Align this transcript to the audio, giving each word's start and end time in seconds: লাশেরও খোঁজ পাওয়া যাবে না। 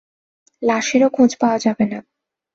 লাশেরও 0.61 1.09
খোঁজ 1.09 1.31
পাওয়া 1.41 1.57
যাবে 1.57 1.85
না। 1.85 1.99